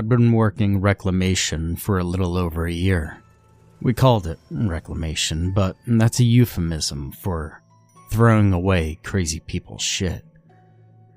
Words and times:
I'd 0.00 0.08
been 0.08 0.32
working 0.32 0.80
reclamation 0.80 1.76
for 1.76 1.98
a 1.98 2.04
little 2.04 2.38
over 2.38 2.64
a 2.64 2.72
year. 2.72 3.22
We 3.82 3.92
called 3.92 4.26
it 4.26 4.38
reclamation, 4.50 5.52
but 5.52 5.76
that's 5.86 6.20
a 6.20 6.24
euphemism 6.24 7.12
for 7.12 7.60
throwing 8.10 8.54
away 8.54 8.98
crazy 9.02 9.40
people's 9.40 9.82
shit. 9.82 10.24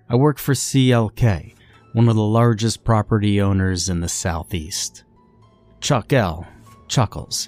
I 0.10 0.18
work 0.18 0.38
for 0.38 0.54
CLK, 0.54 1.56
one 1.94 2.10
of 2.10 2.18
the 2.18 2.22
largest 2.22 2.84
property 2.84 3.40
owners 3.40 3.88
in 3.88 4.02
the 4.02 4.10
southeast. 4.10 5.06
Chuck 5.80 6.12
L. 6.12 6.46
Chuckles, 6.90 7.48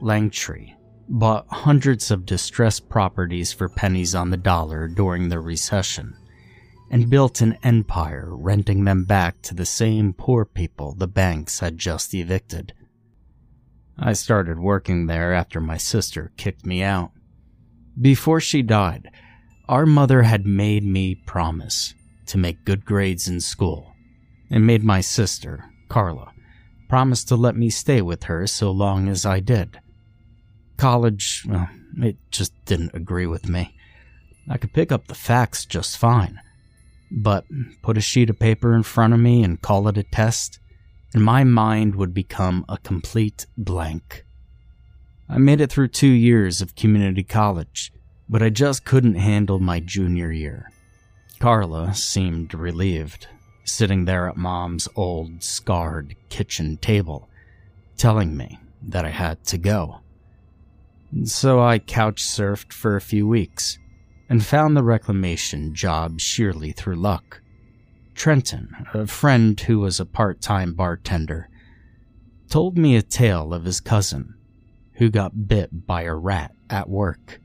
Langtree, 0.00 0.76
bought 1.08 1.48
hundreds 1.48 2.12
of 2.12 2.24
distressed 2.24 2.88
properties 2.88 3.52
for 3.52 3.68
pennies 3.68 4.14
on 4.14 4.30
the 4.30 4.36
dollar 4.36 4.86
during 4.86 5.30
the 5.30 5.40
recession 5.40 6.16
and 6.90 7.10
built 7.10 7.40
an 7.40 7.58
empire 7.62 8.28
renting 8.30 8.84
them 8.84 9.04
back 9.04 9.42
to 9.42 9.54
the 9.54 9.66
same 9.66 10.12
poor 10.12 10.44
people 10.44 10.94
the 10.94 11.08
banks 11.08 11.60
had 11.60 11.78
just 11.78 12.14
evicted. 12.14 12.72
I 13.98 14.12
started 14.12 14.58
working 14.58 15.06
there 15.06 15.32
after 15.32 15.60
my 15.60 15.78
sister 15.78 16.32
kicked 16.36 16.66
me 16.66 16.82
out. 16.82 17.12
Before 18.00 18.40
she 18.40 18.62
died, 18.62 19.10
our 19.68 19.86
mother 19.86 20.22
had 20.22 20.46
made 20.46 20.84
me 20.84 21.14
promise 21.14 21.94
to 22.26 22.38
make 22.38 22.64
good 22.64 22.84
grades 22.84 23.26
in 23.26 23.40
school 23.40 23.94
and 24.50 24.66
made 24.66 24.84
my 24.84 25.00
sister, 25.00 25.64
Carla, 25.88 26.32
promise 26.88 27.24
to 27.24 27.36
let 27.36 27.56
me 27.56 27.70
stay 27.70 28.02
with 28.02 28.24
her 28.24 28.46
so 28.46 28.70
long 28.70 29.08
as 29.08 29.26
I 29.26 29.40
did. 29.40 29.80
College, 30.76 31.44
well, 31.48 31.68
it 31.98 32.16
just 32.30 32.52
didn't 32.64 32.94
agree 32.94 33.26
with 33.26 33.48
me. 33.48 33.74
I 34.48 34.58
could 34.58 34.72
pick 34.72 34.92
up 34.92 35.06
the 35.06 35.14
facts 35.14 35.64
just 35.64 35.96
fine, 35.96 36.40
but 37.10 37.44
put 37.82 37.96
a 37.96 38.00
sheet 38.00 38.30
of 38.30 38.38
paper 38.38 38.74
in 38.74 38.82
front 38.82 39.14
of 39.14 39.20
me 39.20 39.42
and 39.42 39.62
call 39.62 39.88
it 39.88 39.98
a 39.98 40.02
test, 40.02 40.58
and 41.14 41.24
my 41.24 41.44
mind 41.44 41.94
would 41.94 42.12
become 42.12 42.64
a 42.68 42.78
complete 42.78 43.46
blank. 43.56 44.24
I 45.28 45.38
made 45.38 45.60
it 45.60 45.70
through 45.70 45.88
two 45.88 46.08
years 46.08 46.60
of 46.60 46.76
community 46.76 47.22
college, 47.22 47.92
but 48.28 48.42
I 48.42 48.50
just 48.50 48.84
couldn't 48.84 49.16
handle 49.16 49.58
my 49.58 49.80
junior 49.80 50.30
year. 50.30 50.70
Carla 51.38 51.94
seemed 51.94 52.54
relieved, 52.54 53.28
sitting 53.64 54.04
there 54.04 54.28
at 54.28 54.36
Mom's 54.36 54.88
old, 54.96 55.42
scarred 55.42 56.16
kitchen 56.28 56.76
table, 56.76 57.28
telling 57.96 58.36
me 58.36 58.58
that 58.82 59.04
I 59.04 59.10
had 59.10 59.44
to 59.46 59.58
go. 59.58 60.00
So 61.24 61.60
I 61.60 61.78
couch 61.78 62.22
surfed 62.22 62.72
for 62.72 62.96
a 62.96 63.00
few 63.00 63.26
weeks 63.26 63.78
and 64.28 64.44
found 64.44 64.76
the 64.76 64.82
reclamation 64.82 65.74
job 65.74 66.20
sheerly 66.20 66.72
through 66.72 66.96
luck. 66.96 67.40
Trenton, 68.14 68.86
a 68.94 69.06
friend 69.06 69.58
who 69.60 69.80
was 69.80 70.00
a 70.00 70.06
part 70.06 70.40
time 70.40 70.72
bartender, 70.74 71.48
told 72.48 72.78
me 72.78 72.96
a 72.96 73.02
tale 73.02 73.52
of 73.52 73.64
his 73.64 73.80
cousin 73.80 74.34
who 74.94 75.10
got 75.10 75.46
bit 75.46 75.86
by 75.86 76.02
a 76.02 76.14
rat 76.14 76.54
at 76.70 76.88
work. 76.88 77.40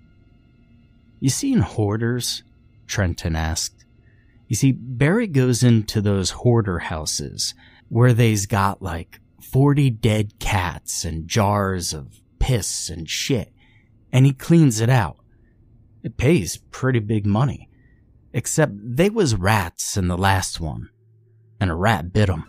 You 1.19 1.29
seen 1.29 1.59
hoarders? 1.59 2.43
Trenton 2.87 3.35
asked. 3.35 3.85
You 4.47 4.55
see, 4.55 4.71
Barry 4.71 5.27
goes 5.27 5.63
into 5.63 6.01
those 6.01 6.31
hoarder 6.31 6.79
houses 6.79 7.53
where 7.89 8.13
they's 8.13 8.45
got 8.45 8.81
like 8.81 9.19
40 9.41 9.89
dead 9.91 10.39
cats 10.39 11.05
and 11.05 11.27
jars 11.27 11.93
of 11.93 12.21
piss 12.39 12.89
and 12.89 13.09
shit, 13.09 13.53
and 14.11 14.25
he 14.25 14.33
cleans 14.33 14.81
it 14.81 14.89
out. 14.89 15.17
It 16.03 16.17
pays 16.17 16.57
pretty 16.71 16.99
big 16.99 17.25
money. 17.25 17.69
Except 18.33 18.71
they 18.75 19.09
was 19.09 19.35
rats 19.35 19.97
in 19.97 20.07
the 20.07 20.17
last 20.17 20.59
one, 20.59 20.89
and 21.59 21.69
a 21.69 21.75
rat 21.75 22.13
bit 22.13 22.29
him. 22.29 22.45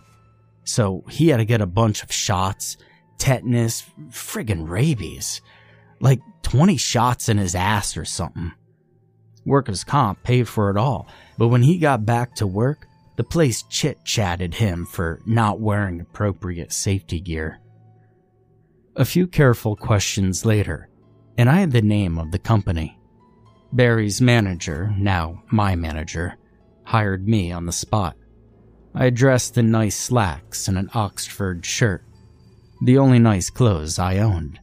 So 0.63 1.03
he 1.09 1.27
had 1.27 1.37
to 1.37 1.45
get 1.45 1.61
a 1.61 1.65
bunch 1.65 2.03
of 2.03 2.11
shots, 2.11 2.77
tetanus, 3.17 3.83
friggin' 4.09 4.69
rabies. 4.69 5.41
Like 5.99 6.21
20 6.43 6.77
shots 6.77 7.27
in 7.27 7.37
his 7.37 7.53
ass 7.53 7.97
or 7.97 8.05
something. 8.05 8.53
Workers' 9.45 9.83
comp 9.83 10.23
paid 10.23 10.47
for 10.47 10.69
it 10.69 10.77
all, 10.77 11.07
but 11.37 11.49
when 11.49 11.63
he 11.63 11.77
got 11.77 12.05
back 12.05 12.33
to 12.35 12.47
work, 12.47 12.87
the 13.17 13.23
place 13.23 13.63
chit 13.63 14.03
chatted 14.05 14.55
him 14.55 14.85
for 14.85 15.21
not 15.25 15.59
wearing 15.59 15.99
appropriate 15.99 16.71
safety 16.71 17.19
gear. 17.19 17.59
A 18.95 19.05
few 19.05 19.27
careful 19.27 19.75
questions 19.75 20.45
later, 20.45 20.89
and 21.37 21.49
I 21.49 21.59
had 21.59 21.71
the 21.71 21.81
name 21.81 22.17
of 22.17 22.31
the 22.31 22.39
company. 22.39 22.97
Barry's 23.73 24.21
manager, 24.21 24.93
now 24.99 25.41
my 25.51 25.75
manager, 25.75 26.37
hired 26.83 27.27
me 27.27 27.51
on 27.51 27.65
the 27.65 27.71
spot. 27.71 28.15
I 28.93 29.09
dressed 29.09 29.57
in 29.57 29.71
nice 29.71 29.95
slacks 29.95 30.67
and 30.67 30.77
an 30.77 30.91
Oxford 30.93 31.65
shirt, 31.65 32.03
the 32.83 32.99
only 32.99 33.17
nice 33.17 33.49
clothes 33.49 33.97
I 33.97 34.19
owned. 34.19 34.59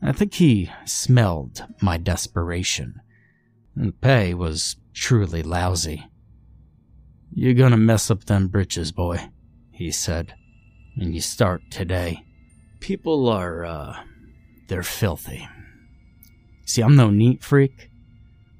I 0.00 0.12
think 0.12 0.32
he 0.32 0.70
smelled 0.86 1.66
my 1.82 1.98
desperation. 1.98 2.98
The 3.76 3.92
pay 3.92 4.32
was 4.32 4.76
truly 4.94 5.42
lousy. 5.42 6.06
You're 7.30 7.52
gonna 7.52 7.76
mess 7.76 8.10
up 8.10 8.24
them 8.24 8.48
britches, 8.48 8.90
boy, 8.90 9.20
he 9.70 9.90
said, 9.90 10.34
and 10.96 11.14
you 11.14 11.20
start 11.20 11.60
today. 11.70 12.24
People 12.80 13.28
are, 13.28 13.66
uh, 13.66 13.96
they're 14.68 14.82
filthy. 14.82 15.46
See, 16.64 16.80
I'm 16.80 16.96
no 16.96 17.10
neat 17.10 17.42
freak, 17.42 17.90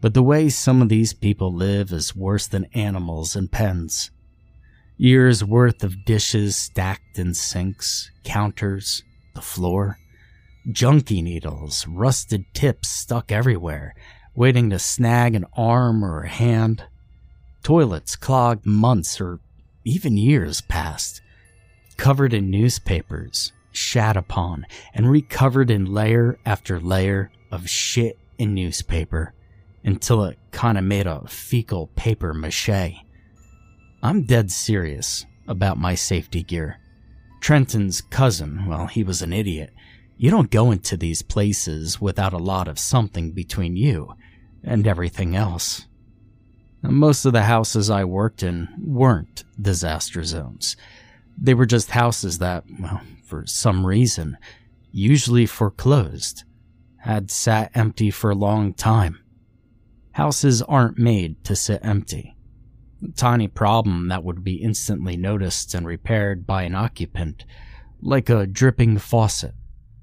but 0.05 0.13
the 0.13 0.23
way 0.23 0.51
some 0.51 0.83
of 0.83 0.91
these 0.91 1.15
people 1.15 1.51
live 1.51 1.91
is 1.91 2.15
worse 2.15 2.47
than 2.47 2.67
animals 2.75 3.35
in 3.35 3.49
pens. 3.49 4.11
Years 4.99 5.43
worth 5.43 5.83
of 5.83 6.05
dishes 6.05 6.57
stacked 6.57 7.19
in 7.19 7.33
sinks, 7.33 8.11
counters, 8.23 9.03
the 9.35 9.41
floor, 9.41 9.97
junky 10.69 11.23
needles, 11.23 11.87
rusted 11.89 12.45
tips 12.53 12.91
stuck 12.91 13.33
everywhere, 13.33 13.95
waiting 14.35 14.69
to 14.69 14.79
snag 14.79 15.35
an 15.35 15.47
arm 15.57 16.05
or 16.05 16.25
a 16.25 16.29
hand. 16.29 16.85
Toilets 17.63 18.15
clogged 18.15 18.67
months 18.67 19.19
or 19.23 19.41
even 19.87 20.19
years 20.19 20.61
past, 20.61 21.23
covered 21.97 22.35
in 22.35 22.51
newspapers, 22.51 23.55
shat 23.73 24.19
upon, 24.19 24.67
and 24.93 25.11
recovered 25.11 25.71
in 25.71 25.87
layer 25.87 26.39
after 26.45 26.79
layer 26.79 27.31
of 27.51 27.71
shit 27.71 28.19
and 28.39 28.55
newspaper 28.55 29.33
until 29.85 30.25
it 30.25 30.39
kind 30.51 30.79
of 30.79 30.85
made 30.85 31.07
a 31.07 31.27
fecal 31.29 31.89
paper 31.89 32.33
mache. 32.33 33.05
I'm 34.03 34.23
dead 34.25 34.51
serious 34.51 35.27
about 35.47 35.79
my 35.79 35.95
safety 35.95 36.43
gear. 36.43 36.81
Trenton's 37.41 38.01
cousin, 38.01 38.67
well, 38.67 38.87
he 38.87 39.05
was 39.05 39.21
an 39.21 39.33
idiot. 39.33 39.73
You 40.17 40.31
don't 40.31 40.51
go 40.51 40.71
into 40.71 40.97
these 40.97 41.23
places 41.23 42.01
without 42.01 42.33
a 42.33 42.39
lot 42.39 42.69
of 42.69 42.79
something 42.79 43.33
between 43.33 43.77
you 43.77 44.15
and 44.63 44.87
everything 44.87 45.37
else. 45.37 45.87
Most 46.83 47.25
of 47.25 47.33
the 47.33 47.43
houses 47.43 47.91
I 47.91 48.05
worked 48.05 48.43
in 48.43 48.69
weren't 48.79 49.45
disaster 49.61 50.23
zones. 50.23 50.77
They 51.37 51.55
were 51.55 51.67
just 51.67 51.91
houses 51.91 52.39
that, 52.39 52.65
well, 52.79 53.01
for 53.25 53.47
some 53.47 53.85
reason, 53.85 54.37
usually 54.93 55.47
foreclosed, 55.47 56.45
had 56.99 57.31
sat 57.31 57.71
empty 57.75 58.11
for 58.11 58.31
a 58.31 58.37
long 58.37 58.73
time. 58.75 59.24
Houses 60.15 60.63
aren't 60.63 60.97
made 60.97 61.43
to 61.43 61.57
sit 61.57 61.85
empty. 61.85 62.37
A 63.03 63.11
tiny 63.17 63.49
problem 63.49 64.07
that 64.11 64.23
would 64.23 64.45
be 64.45 64.63
instantly 64.63 65.17
noticed 65.17 65.75
and 65.75 65.85
repaired 65.85 66.47
by 66.47 66.63
an 66.63 66.77
occupant, 66.77 67.45
like 68.01 68.29
a 68.29 68.47
dripping 68.47 68.99
faucet, 68.99 69.57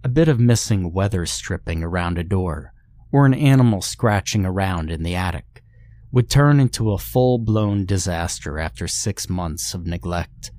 a 0.04 0.10
bit 0.10 0.28
of 0.28 0.38
missing 0.38 0.92
weather 0.92 1.26
stripping 1.26 1.82
around 1.82 2.18
a 2.18 2.26
door, 2.26 2.74
or 3.14 3.26
an 3.26 3.34
animal 3.34 3.82
scratching 3.82 4.46
around 4.46 4.92
in 4.92 5.04
the 5.04 5.16
attic, 5.16 5.64
would 6.12 6.30
turn 6.30 6.60
into 6.60 6.92
a 6.92 6.98
full 6.98 7.38
blown 7.38 7.86
disaster 7.86 8.60
after 8.60 8.90
six 8.90 9.30
months 9.30 9.74
of 9.74 9.88
neglect. 9.88 10.52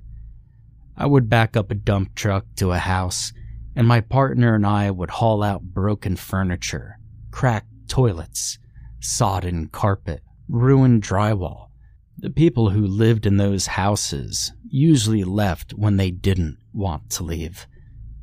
I 0.97 1.05
would 1.05 1.29
back 1.29 1.55
up 1.55 1.69
a 1.69 1.75
dump 1.75 2.15
truck 2.15 2.47
to 2.55 2.71
a 2.71 2.79
house, 2.79 3.31
and 3.75 3.87
my 3.87 4.01
partner 4.01 4.55
and 4.55 4.65
I 4.65 4.89
would 4.89 5.11
haul 5.11 5.43
out 5.43 5.61
broken 5.61 6.15
furniture, 6.15 6.97
cracked 7.29 7.87
toilets, 7.87 8.57
sodden 9.03 9.67
carpet, 9.67 10.21
ruined 10.47 11.03
drywall. 11.03 11.69
The 12.17 12.29
people 12.29 12.69
who 12.69 12.85
lived 12.85 13.25
in 13.25 13.37
those 13.37 13.67
houses 13.67 14.53
usually 14.67 15.23
left 15.23 15.73
when 15.73 15.97
they 15.97 16.11
didn't 16.11 16.57
want 16.73 17.09
to 17.11 17.23
leave. 17.23 17.67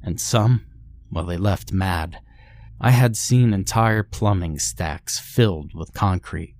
And 0.02 0.20
some, 0.20 0.66
well, 1.10 1.26
they 1.26 1.36
left 1.36 1.72
mad. 1.72 2.20
I 2.80 2.92
had 2.92 3.16
seen 3.16 3.52
entire 3.52 4.02
plumbing 4.02 4.58
stacks 4.58 5.18
filled 5.18 5.74
with 5.74 5.92
concrete, 5.92 6.56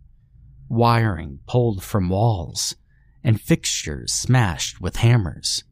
wiring 0.69 1.41
pulled 1.47 1.83
from 1.83 2.11
walls, 2.11 2.77
and 3.25 3.41
fixtures 3.41 4.13
smashed 4.13 4.81
with 4.81 4.97
hammers. 4.97 5.65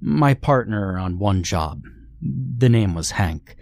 My 0.00 0.32
partner 0.32 0.96
on 0.98 1.18
one 1.18 1.42
job, 1.42 1.82
the 2.22 2.68
name 2.68 2.94
was 2.94 3.12
Hank, 3.12 3.56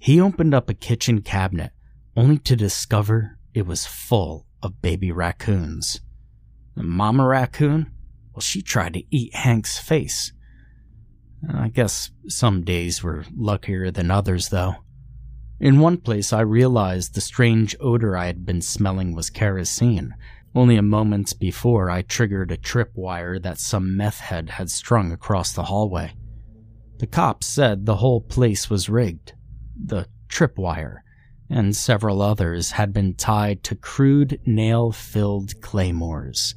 he 0.00 0.20
opened 0.20 0.54
up 0.54 0.68
a 0.68 0.74
kitchen 0.74 1.22
cabinet 1.22 1.72
only 2.16 2.38
to 2.38 2.56
discover 2.56 3.37
it 3.58 3.66
was 3.66 3.86
full 3.86 4.46
of 4.62 4.80
baby 4.80 5.12
raccoons. 5.12 6.00
The 6.76 6.82
mama 6.82 7.26
raccoon? 7.26 7.92
Well, 8.32 8.40
she 8.40 8.62
tried 8.62 8.94
to 8.94 9.04
eat 9.10 9.34
Hank's 9.34 9.78
face, 9.78 10.32
I 11.48 11.68
guess 11.68 12.10
some 12.26 12.64
days 12.64 13.02
were 13.02 13.24
luckier 13.36 13.90
than 13.90 14.10
others, 14.10 14.48
though. 14.48 14.76
In 15.60 15.80
one 15.80 15.98
place, 15.98 16.32
I 16.32 16.40
realized 16.40 17.14
the 17.14 17.20
strange 17.20 17.76
odor 17.80 18.16
I 18.16 18.26
had 18.26 18.44
been 18.44 18.60
smelling 18.60 19.14
was 19.14 19.30
kerosene. 19.30 20.14
Only 20.54 20.76
a 20.76 20.82
moment 20.82 21.38
before, 21.38 21.90
I 21.90 22.02
triggered 22.02 22.50
a 22.50 22.56
tripwire 22.56 23.40
that 23.42 23.58
some 23.58 23.96
meth 23.96 24.20
head 24.20 24.50
had 24.50 24.70
strung 24.70 25.12
across 25.12 25.52
the 25.52 25.64
hallway. 25.64 26.12
The 26.98 27.06
cops 27.06 27.46
said 27.46 27.86
the 27.86 27.96
whole 27.96 28.20
place 28.20 28.68
was 28.68 28.88
rigged. 28.88 29.34
The 29.76 30.06
tripwire 30.28 31.02
and 31.50 31.74
several 31.74 32.20
others 32.20 32.72
had 32.72 32.92
been 32.92 33.14
tied 33.14 33.62
to 33.64 33.74
crude 33.74 34.40
nail 34.44 34.92
filled 34.92 35.60
claymores, 35.60 36.54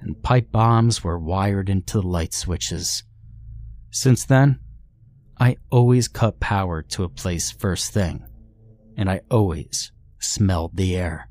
and 0.00 0.22
pipe 0.22 0.50
bombs 0.50 1.04
were 1.04 1.18
wired 1.18 1.68
into 1.68 2.00
the 2.00 2.06
light 2.06 2.34
switches. 2.34 3.04
Since 3.90 4.24
then, 4.24 4.60
I 5.38 5.56
always 5.70 6.08
cut 6.08 6.40
power 6.40 6.82
to 6.82 7.04
a 7.04 7.08
place 7.08 7.50
first 7.50 7.92
thing, 7.92 8.24
and 8.96 9.08
I 9.08 9.20
always 9.30 9.92
smelled 10.18 10.76
the 10.76 10.96
air. 10.96 11.28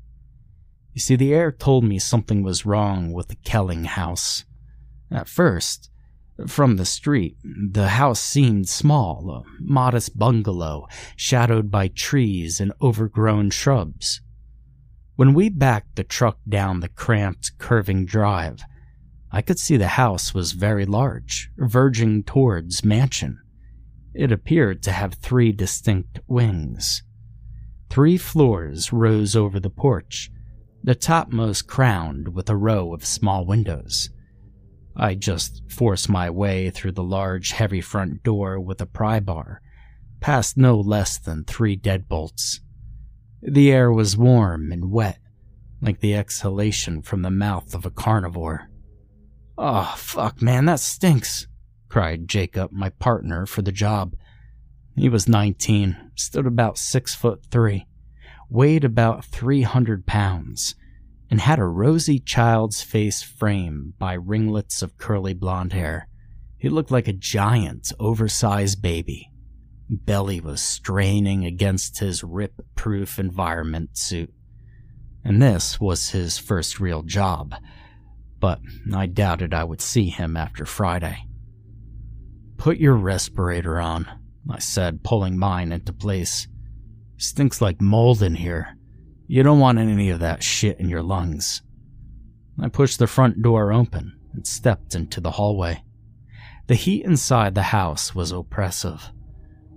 You 0.94 1.00
see, 1.00 1.16
the 1.16 1.34
air 1.34 1.52
told 1.52 1.84
me 1.84 1.98
something 1.98 2.42
was 2.42 2.66
wrong 2.66 3.12
with 3.12 3.28
the 3.28 3.36
Kelling 3.36 3.84
house. 3.84 4.44
At 5.10 5.28
first, 5.28 5.90
from 6.46 6.76
the 6.76 6.84
street, 6.84 7.36
the 7.42 7.88
house 7.88 8.20
seemed 8.20 8.68
small, 8.68 9.30
a 9.30 9.42
modest 9.60 10.16
bungalow 10.16 10.86
shadowed 11.16 11.70
by 11.70 11.88
trees 11.88 12.60
and 12.60 12.72
overgrown 12.80 13.50
shrubs. 13.50 14.20
When 15.16 15.34
we 15.34 15.48
backed 15.48 15.96
the 15.96 16.04
truck 16.04 16.38
down 16.48 16.80
the 16.80 16.88
cramped, 16.88 17.58
curving 17.58 18.06
drive, 18.06 18.62
I 19.32 19.42
could 19.42 19.58
see 19.58 19.76
the 19.76 19.88
house 19.88 20.32
was 20.32 20.52
very 20.52 20.86
large, 20.86 21.50
verging 21.58 22.22
towards 22.22 22.84
mansion. 22.84 23.40
It 24.14 24.30
appeared 24.32 24.82
to 24.84 24.92
have 24.92 25.14
three 25.14 25.52
distinct 25.52 26.20
wings. 26.28 27.02
Three 27.90 28.16
floors 28.16 28.92
rose 28.92 29.34
over 29.34 29.58
the 29.58 29.70
porch, 29.70 30.30
the 30.82 30.94
topmost 30.94 31.66
crowned 31.66 32.28
with 32.28 32.48
a 32.48 32.56
row 32.56 32.94
of 32.94 33.04
small 33.04 33.44
windows. 33.44 34.10
I 35.00 35.14
just 35.14 35.62
forced 35.70 36.08
my 36.08 36.28
way 36.28 36.70
through 36.70 36.92
the 36.92 37.04
large, 37.04 37.52
heavy 37.52 37.80
front 37.80 38.24
door 38.24 38.58
with 38.58 38.80
a 38.80 38.86
pry 38.86 39.20
bar, 39.20 39.62
past 40.18 40.56
no 40.56 40.76
less 40.76 41.18
than 41.18 41.44
three 41.44 41.76
deadbolts. 41.76 42.58
The 43.40 43.70
air 43.70 43.92
was 43.92 44.16
warm 44.16 44.72
and 44.72 44.90
wet, 44.90 45.20
like 45.80 46.00
the 46.00 46.16
exhalation 46.16 47.02
from 47.02 47.22
the 47.22 47.30
mouth 47.30 47.76
of 47.76 47.86
a 47.86 47.90
carnivore. 47.90 48.68
Oh, 49.56 49.94
fuck, 49.96 50.42
man, 50.42 50.64
that 50.64 50.80
stinks, 50.80 51.46
cried 51.88 52.26
Jacob, 52.26 52.72
my 52.72 52.88
partner 52.88 53.46
for 53.46 53.62
the 53.62 53.70
job. 53.70 54.16
He 54.96 55.08
was 55.08 55.28
19, 55.28 56.10
stood 56.16 56.46
about 56.46 56.76
six 56.76 57.14
foot 57.14 57.46
three, 57.52 57.86
weighed 58.50 58.82
about 58.82 59.24
300 59.24 60.06
pounds, 60.06 60.74
and 61.30 61.40
had 61.40 61.58
a 61.58 61.64
rosy 61.64 62.18
child's 62.18 62.82
face 62.82 63.22
framed 63.22 63.98
by 63.98 64.14
ringlets 64.14 64.82
of 64.82 64.96
curly 64.98 65.34
blonde 65.34 65.72
hair. 65.72 66.08
He 66.56 66.68
looked 66.68 66.90
like 66.90 67.08
a 67.08 67.12
giant, 67.12 67.92
oversized 68.00 68.82
baby. 68.82 69.30
Belly 69.90 70.40
was 70.40 70.60
straining 70.60 71.44
against 71.44 71.98
his 71.98 72.24
rip 72.24 72.60
proof 72.74 73.18
environment 73.18 73.96
suit. 73.96 74.32
And 75.24 75.40
this 75.40 75.80
was 75.80 76.10
his 76.10 76.38
first 76.38 76.80
real 76.80 77.02
job, 77.02 77.54
but 78.40 78.60
I 78.94 79.06
doubted 79.06 79.52
I 79.52 79.64
would 79.64 79.80
see 79.80 80.08
him 80.08 80.36
after 80.36 80.64
Friday. 80.64 81.26
Put 82.56 82.78
your 82.78 82.94
respirator 82.94 83.78
on, 83.80 84.08
I 84.50 84.58
said, 84.58 85.04
pulling 85.04 85.38
mine 85.38 85.72
into 85.72 85.92
place. 85.92 86.48
Stinks 87.16 87.60
like 87.60 87.80
mold 87.80 88.22
in 88.22 88.34
here. 88.34 88.77
You 89.30 89.42
don't 89.42 89.58
want 89.58 89.78
any 89.78 90.08
of 90.08 90.20
that 90.20 90.42
shit 90.42 90.80
in 90.80 90.88
your 90.88 91.02
lungs. 91.02 91.60
I 92.58 92.68
pushed 92.68 92.98
the 92.98 93.06
front 93.06 93.42
door 93.42 93.74
open 93.74 94.18
and 94.32 94.46
stepped 94.46 94.94
into 94.94 95.20
the 95.20 95.32
hallway. 95.32 95.84
The 96.66 96.74
heat 96.74 97.04
inside 97.04 97.54
the 97.54 97.64
house 97.64 98.14
was 98.14 98.32
oppressive. 98.32 99.12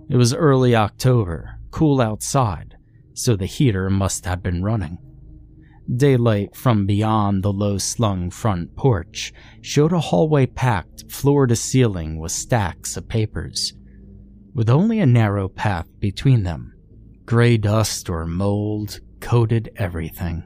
It 0.08 0.16
was 0.16 0.32
early 0.32 0.74
October, 0.74 1.58
cool 1.70 2.00
outside, 2.00 2.78
so 3.12 3.36
the 3.36 3.44
heater 3.44 3.90
must 3.90 4.24
have 4.24 4.42
been 4.42 4.64
running. 4.64 4.96
Daylight 5.94 6.56
from 6.56 6.86
beyond 6.86 7.42
the 7.42 7.52
low 7.52 7.76
slung 7.76 8.30
front 8.30 8.74
porch 8.74 9.34
showed 9.60 9.92
a 9.92 10.00
hallway 10.00 10.46
packed 10.46 11.12
floor 11.12 11.46
to 11.46 11.56
ceiling 11.56 12.18
with 12.18 12.32
stacks 12.32 12.96
of 12.96 13.06
papers, 13.06 13.74
with 14.54 14.70
only 14.70 14.98
a 14.98 15.06
narrow 15.06 15.46
path 15.46 15.88
between 16.00 16.42
them. 16.42 16.72
Gray 17.26 17.58
dust 17.58 18.08
or 18.08 18.24
mold 18.24 19.00
coated 19.22 19.70
everything, 19.76 20.44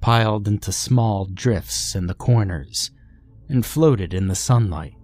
piled 0.00 0.46
into 0.46 0.70
small 0.70 1.24
drifts 1.24 1.96
in 1.96 2.06
the 2.06 2.14
corners, 2.14 2.92
and 3.48 3.66
floated 3.66 4.14
in 4.14 4.28
the 4.28 4.34
sunlight. 4.36 4.94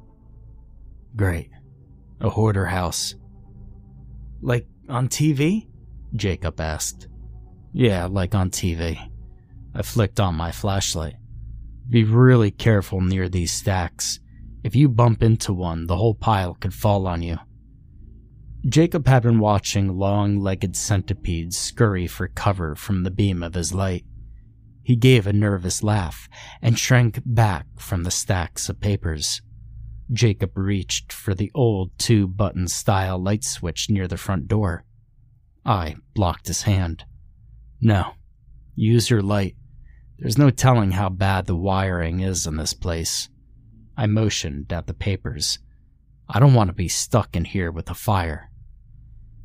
Great. 1.16 1.50
A 2.20 2.30
hoarder 2.30 2.66
house. 2.66 3.16
Like 4.40 4.68
on 4.88 5.08
TV? 5.08 5.68
Jacob 6.14 6.60
asked. 6.60 7.08
Yeah, 7.72 8.06
like 8.06 8.34
on 8.34 8.50
TV. 8.50 9.10
I 9.74 9.82
flicked 9.82 10.20
on 10.20 10.34
my 10.36 10.52
flashlight. 10.52 11.16
Be 11.88 12.04
really 12.04 12.50
careful 12.50 13.00
near 13.00 13.28
these 13.28 13.52
stacks. 13.52 14.20
If 14.62 14.76
you 14.76 14.88
bump 14.88 15.22
into 15.22 15.52
one, 15.52 15.86
the 15.86 15.96
whole 15.96 16.14
pile 16.14 16.54
could 16.54 16.74
fall 16.74 17.06
on 17.06 17.22
you. 17.22 17.38
Jacob 18.66 19.06
had 19.06 19.22
been 19.22 19.38
watching 19.38 19.96
long 19.96 20.38
legged 20.38 20.76
centipedes 20.76 21.56
scurry 21.56 22.06
for 22.06 22.28
cover 22.28 22.74
from 22.74 23.04
the 23.04 23.10
beam 23.10 23.42
of 23.42 23.54
his 23.54 23.72
light. 23.72 24.04
He 24.82 24.96
gave 24.96 25.26
a 25.26 25.32
nervous 25.32 25.82
laugh 25.82 26.28
and 26.60 26.78
shrank 26.78 27.20
back 27.24 27.66
from 27.78 28.02
the 28.02 28.10
stacks 28.10 28.68
of 28.68 28.80
papers. 28.80 29.42
Jacob 30.10 30.56
reached 30.56 31.12
for 31.12 31.34
the 31.34 31.52
old 31.54 31.90
two 31.98 32.26
button 32.26 32.66
style 32.66 33.18
light 33.18 33.44
switch 33.44 33.90
near 33.90 34.08
the 34.08 34.16
front 34.16 34.48
door. 34.48 34.84
I 35.64 35.96
blocked 36.14 36.46
his 36.46 36.62
hand. 36.62 37.04
No, 37.80 38.14
use 38.74 39.10
your 39.10 39.22
light. 39.22 39.54
There's 40.18 40.38
no 40.38 40.50
telling 40.50 40.92
how 40.92 41.10
bad 41.10 41.46
the 41.46 41.54
wiring 41.54 42.20
is 42.20 42.46
in 42.46 42.56
this 42.56 42.74
place. 42.74 43.28
I 43.96 44.06
motioned 44.06 44.72
at 44.72 44.86
the 44.86 44.94
papers. 44.94 45.58
I 46.30 46.40
don't 46.40 46.54
want 46.54 46.68
to 46.68 46.74
be 46.74 46.88
stuck 46.88 47.34
in 47.36 47.44
here 47.44 47.70
with 47.70 47.88
a 47.88 47.94
fire. 47.94 48.50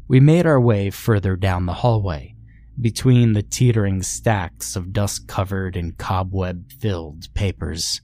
We 0.08 0.20
made 0.20 0.46
our 0.46 0.60
way 0.60 0.90
further 0.90 1.38
down 1.38 1.66
the 1.66 1.74
hallway, 1.74 2.36
between 2.80 3.34
the 3.34 3.44
teetering 3.44 4.04
stacks 4.04 4.76
of 4.76 4.92
dust 4.92 5.28
covered 5.28 5.78
and 5.78 5.98
cobweb 5.98 6.72
filled 6.72 7.34
papers, 7.34 8.02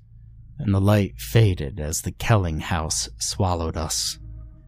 and 0.58 0.74
the 0.74 0.80
light 0.80 1.20
faded 1.20 1.80
as 1.80 2.02
the 2.02 2.12
Kelling 2.12 2.62
house 2.62 3.10
swallowed 3.18 3.76
us. 3.76 4.18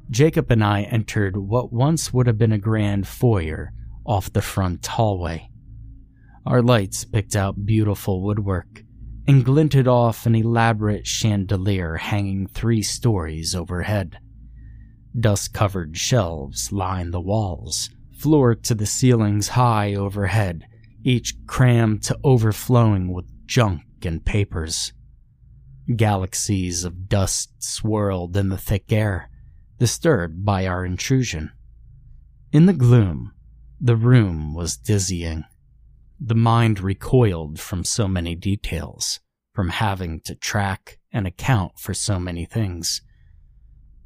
Jacob 0.10 0.52
and 0.52 0.64
I 0.64 0.82
entered 0.82 1.38
what 1.38 1.72
once 1.72 2.14
would 2.14 2.28
have 2.28 2.38
been 2.38 2.52
a 2.52 2.58
grand 2.58 3.08
foyer 3.08 3.72
off 4.06 4.34
the 4.34 4.42
front 4.42 4.86
hallway. 4.86 5.50
Our 6.46 6.62
lights 6.62 7.06
picked 7.06 7.36
out 7.36 7.66
beautiful 7.66 8.22
woodwork 8.22 8.84
and 9.28 9.46
glinted 9.46 9.88
off 9.88 10.26
an 10.26 10.36
elaborate 10.36 11.06
chandelier 11.06 11.98
hanging 11.98 12.48
three 12.48 12.82
stories 12.82 13.56
overhead. 13.56 14.18
Dust 15.20 15.54
covered 15.54 15.98
shelves 15.98 16.72
lined 16.72 17.14
the 17.14 17.22
walls, 17.22 17.90
floor 18.18 18.56
to 18.56 18.74
the 18.74 18.86
ceilings 18.86 19.50
high 19.50 19.94
overhead, 19.94 20.66
each 21.04 21.36
crammed 21.48 22.04
to 22.04 22.18
overflowing 22.24 23.12
with 23.12 23.26
junk 23.46 23.82
and 24.04 24.24
papers. 24.24 24.94
Galaxies 25.96 26.84
of 26.84 27.10
dust 27.10 27.62
swirled 27.62 28.38
in 28.38 28.50
the 28.50 28.58
thick 28.58 28.92
air, 28.92 29.30
disturbed 29.80 30.46
by 30.46 30.66
our 30.66 30.86
intrusion. 30.86 31.52
In 32.54 32.66
the 32.66 32.74
gloom, 32.74 33.34
the 33.80 33.96
room 33.96 34.54
was 34.54 34.78
dizzying. 34.78 35.44
The 36.24 36.36
mind 36.36 36.80
recoiled 36.80 37.60
from 37.60 37.84
so 37.84 38.08
many 38.08 38.36
details, 38.36 39.20
from 39.56 39.70
having 39.70 40.20
to 40.22 40.36
track 40.36 41.00
and 41.12 41.26
account 41.26 41.80
for 41.80 41.96
so 41.96 42.20
many 42.20 42.46
things. 42.46 43.02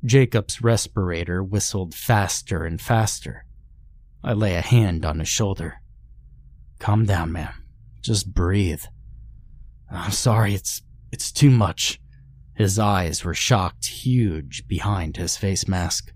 Jacob's 0.06 0.62
respirator 0.62 1.44
whistled 1.44 1.94
faster 1.94 2.64
and 2.64 2.80
faster. 2.80 3.46
I 4.24 4.32
lay 4.32 4.56
a 4.56 4.62
hand 4.62 5.04
on 5.04 5.20
his 5.20 5.28
shoulder. 5.28 5.82
Calm 6.80 7.06
down, 7.06 7.34
man. 7.34 7.54
Just 8.02 8.34
breathe. 8.34 8.84
I'm 9.92 10.12
sorry, 10.12 10.56
it's 10.56 10.84
it's 11.12 11.34
too 11.34 11.52
much. 11.52 12.00
His 12.56 12.80
eyes 12.80 13.26
were 13.26 13.34
shocked 13.34 13.88
huge 13.88 14.66
behind 14.70 15.18
his 15.18 15.36
face 15.36 15.68
mask. 15.68 16.14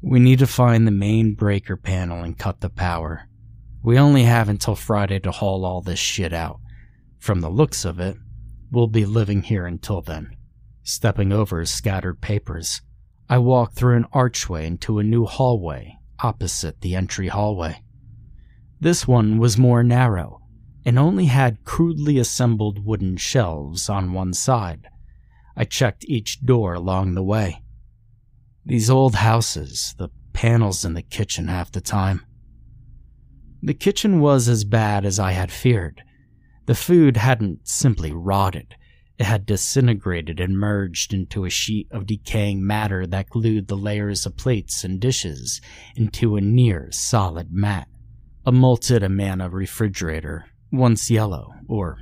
We 0.00 0.18
need 0.18 0.38
to 0.38 0.46
find 0.46 0.86
the 0.86 0.92
main 0.92 1.34
breaker 1.34 1.76
panel 1.76 2.24
and 2.24 2.38
cut 2.38 2.60
the 2.62 2.70
power. 2.70 3.28
We 3.82 3.98
only 3.98 4.24
have 4.24 4.48
until 4.48 4.76
Friday 4.76 5.18
to 5.20 5.30
haul 5.30 5.64
all 5.64 5.80
this 5.80 5.98
shit 5.98 6.32
out. 6.32 6.60
From 7.18 7.40
the 7.40 7.50
looks 7.50 7.84
of 7.84 7.98
it, 7.98 8.16
we'll 8.70 8.86
be 8.86 9.04
living 9.04 9.42
here 9.42 9.66
until 9.66 10.00
then. 10.00 10.36
Stepping 10.82 11.32
over 11.32 11.60
his 11.60 11.70
scattered 11.70 12.20
papers, 12.20 12.80
I 13.28 13.38
walked 13.38 13.74
through 13.74 13.96
an 13.96 14.06
archway 14.12 14.66
into 14.66 14.98
a 14.98 15.04
new 15.04 15.24
hallway 15.24 15.98
opposite 16.22 16.80
the 16.80 16.94
entry 16.94 17.28
hallway. 17.28 17.82
This 18.80 19.06
one 19.06 19.38
was 19.38 19.58
more 19.58 19.82
narrow 19.82 20.40
and 20.84 20.98
only 20.98 21.26
had 21.26 21.64
crudely 21.64 22.18
assembled 22.18 22.84
wooden 22.84 23.16
shelves 23.16 23.88
on 23.88 24.12
one 24.12 24.32
side. 24.32 24.88
I 25.56 25.64
checked 25.64 26.04
each 26.08 26.44
door 26.44 26.74
along 26.74 27.14
the 27.14 27.22
way. 27.22 27.62
These 28.64 28.90
old 28.90 29.16
houses, 29.16 29.94
the 29.98 30.08
panels 30.32 30.84
in 30.84 30.94
the 30.94 31.02
kitchen 31.02 31.48
half 31.48 31.70
the 31.70 31.80
time. 31.80 32.24
The 33.62 33.74
kitchen 33.74 34.20
was 34.20 34.48
as 34.48 34.64
bad 34.64 35.04
as 35.04 35.18
I 35.18 35.32
had 35.32 35.52
feared. 35.52 36.02
The 36.66 36.74
food 36.74 37.16
hadn't 37.16 37.68
simply 37.68 38.12
rotted, 38.12 38.74
it 39.22 39.26
had 39.26 39.46
disintegrated 39.46 40.40
and 40.40 40.58
merged 40.58 41.14
into 41.14 41.44
a 41.44 41.50
sheet 41.50 41.86
of 41.92 42.06
decaying 42.06 42.66
matter 42.66 43.06
that 43.06 43.28
glued 43.28 43.68
the 43.68 43.76
layers 43.76 44.26
of 44.26 44.36
plates 44.36 44.82
and 44.82 44.98
dishes 44.98 45.60
into 45.94 46.34
a 46.34 46.40
near 46.40 46.88
solid 46.90 47.52
mat. 47.52 47.86
A 48.44 48.50
multi-amana 48.50 49.48
refrigerator, 49.48 50.46
once 50.72 51.08
yellow, 51.08 51.54
or 51.68 51.98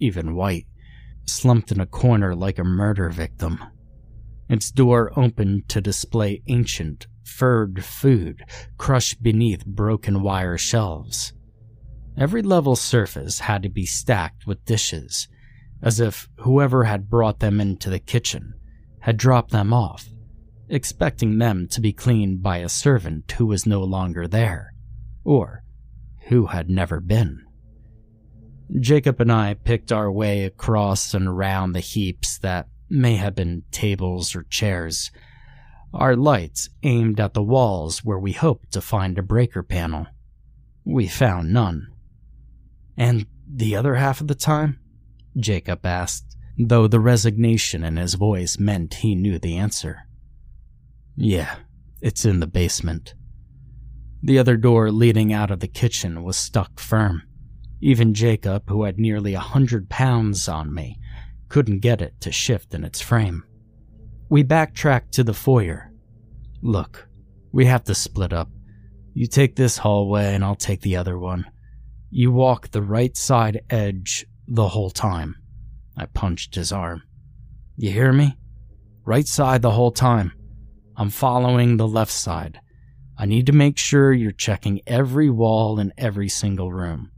even 0.00 0.34
white, 0.34 0.66
slumped 1.26 1.72
in 1.72 1.78
a 1.78 1.84
corner 1.84 2.34
like 2.34 2.58
a 2.58 2.64
murder 2.64 3.10
victim. 3.10 3.62
Its 4.48 4.70
door 4.70 5.12
opened 5.18 5.68
to 5.68 5.82
display 5.82 6.42
ancient, 6.46 7.06
furred 7.24 7.84
food 7.84 8.44
crushed 8.76 9.22
beneath 9.22 9.64
broken 9.64 10.22
wire 10.22 10.58
shelves. 10.58 11.32
Every 12.16 12.42
level 12.42 12.76
surface 12.76 13.40
had 13.40 13.62
to 13.62 13.68
be 13.68 13.86
stacked 13.86 14.46
with 14.46 14.64
dishes, 14.64 15.28
as 15.82 15.98
if 15.98 16.28
whoever 16.38 16.84
had 16.84 17.08
brought 17.08 17.40
them 17.40 17.60
into 17.60 17.90
the 17.90 17.98
kitchen 17.98 18.54
had 19.00 19.16
dropped 19.16 19.50
them 19.50 19.72
off, 19.72 20.08
expecting 20.68 21.38
them 21.38 21.66
to 21.68 21.80
be 21.80 21.92
cleaned 21.92 22.42
by 22.42 22.58
a 22.58 22.68
servant 22.68 23.30
who 23.32 23.46
was 23.46 23.66
no 23.66 23.82
longer 23.82 24.28
there, 24.28 24.74
or 25.24 25.64
who 26.28 26.46
had 26.46 26.70
never 26.70 27.00
been. 27.00 27.44
Jacob 28.80 29.20
and 29.20 29.30
I 29.30 29.54
picked 29.54 29.92
our 29.92 30.10
way 30.10 30.44
across 30.44 31.14
and 31.14 31.26
around 31.26 31.72
the 31.72 31.80
heaps 31.80 32.38
that 32.38 32.68
may 32.88 33.16
have 33.16 33.34
been 33.34 33.64
tables 33.70 34.36
or 34.36 34.44
chairs, 34.44 35.10
our 35.94 36.16
lights 36.16 36.70
aimed 36.82 37.20
at 37.20 37.34
the 37.34 37.42
walls 37.42 38.04
where 38.04 38.18
we 38.18 38.32
hoped 38.32 38.72
to 38.72 38.80
find 38.80 39.18
a 39.18 39.22
breaker 39.22 39.62
panel. 39.62 40.06
We 40.84 41.06
found 41.06 41.52
none. 41.52 41.88
And 42.96 43.26
the 43.46 43.76
other 43.76 43.96
half 43.96 44.20
of 44.20 44.28
the 44.28 44.34
time? 44.34 44.78
Jacob 45.36 45.84
asked, 45.84 46.36
though 46.58 46.86
the 46.86 47.00
resignation 47.00 47.84
in 47.84 47.96
his 47.96 48.14
voice 48.14 48.58
meant 48.58 48.94
he 48.94 49.14
knew 49.14 49.38
the 49.38 49.56
answer. 49.56 50.06
Yeah, 51.16 51.56
it's 52.00 52.24
in 52.24 52.40
the 52.40 52.46
basement. 52.46 53.14
The 54.22 54.38
other 54.38 54.56
door 54.56 54.90
leading 54.90 55.32
out 55.32 55.50
of 55.50 55.60
the 55.60 55.68
kitchen 55.68 56.22
was 56.22 56.36
stuck 56.36 56.78
firm. 56.78 57.22
Even 57.80 58.14
Jacob, 58.14 58.68
who 58.68 58.84
had 58.84 58.98
nearly 58.98 59.34
a 59.34 59.40
hundred 59.40 59.88
pounds 59.88 60.48
on 60.48 60.72
me, 60.72 60.98
couldn't 61.48 61.80
get 61.80 62.00
it 62.00 62.20
to 62.20 62.30
shift 62.30 62.72
in 62.72 62.84
its 62.84 63.00
frame. 63.00 63.44
We 64.32 64.44
backtrack 64.44 65.10
to 65.10 65.24
the 65.24 65.34
foyer. 65.34 65.92
Look, 66.62 67.06
we 67.52 67.66
have 67.66 67.84
to 67.84 67.94
split 67.94 68.32
up. 68.32 68.48
You 69.12 69.26
take 69.26 69.56
this 69.56 69.76
hallway 69.76 70.34
and 70.34 70.42
I'll 70.42 70.54
take 70.54 70.80
the 70.80 70.96
other 70.96 71.18
one. 71.18 71.44
You 72.08 72.32
walk 72.32 72.70
the 72.70 72.80
right 72.80 73.14
side 73.14 73.60
edge 73.68 74.24
the 74.48 74.68
whole 74.68 74.88
time. 74.88 75.36
I 75.98 76.06
punched 76.06 76.54
his 76.54 76.72
arm. 76.72 77.02
You 77.76 77.90
hear 77.90 78.10
me? 78.10 78.38
Right 79.04 79.26
side 79.26 79.60
the 79.60 79.72
whole 79.72 79.92
time. 79.92 80.32
I'm 80.96 81.10
following 81.10 81.76
the 81.76 81.86
left 81.86 82.10
side. 82.10 82.58
I 83.18 83.26
need 83.26 83.44
to 83.48 83.52
make 83.52 83.76
sure 83.76 84.14
you're 84.14 84.32
checking 84.32 84.80
every 84.86 85.28
wall 85.28 85.78
in 85.78 85.92
every 85.98 86.30
single 86.30 86.72
room. 86.72 87.10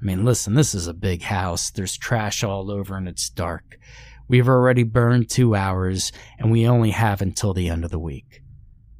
I 0.00 0.04
mean, 0.06 0.24
listen, 0.24 0.54
this 0.54 0.74
is 0.74 0.86
a 0.86 0.94
big 0.94 1.20
house. 1.20 1.70
There's 1.70 1.98
trash 1.98 2.42
all 2.42 2.70
over 2.70 2.96
and 2.96 3.06
it's 3.06 3.28
dark. 3.28 3.76
We've 4.28 4.48
already 4.48 4.82
burned 4.82 5.30
two 5.30 5.54
hours 5.54 6.12
and 6.38 6.52
we 6.52 6.66
only 6.66 6.90
have 6.90 7.22
until 7.22 7.54
the 7.54 7.68
end 7.68 7.84
of 7.84 7.90
the 7.90 7.98
week. 7.98 8.42